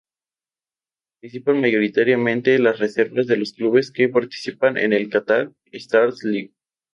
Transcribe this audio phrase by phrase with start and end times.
[1.19, 6.53] Participan mayoritariamente las reservas de los clubes que participan en la Qatar Stars League.